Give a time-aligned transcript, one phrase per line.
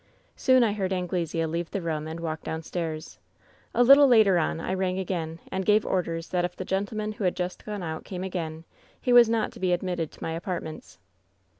[0.35, 3.19] "Soon I heard Anglesea leave the room and walk downstairs.
[3.75, 7.23] "A little later on I rang again and gave orders that if the gentleman who
[7.23, 8.63] had just gone out came again,
[8.99, 10.97] he was not to be admitted to my apartments.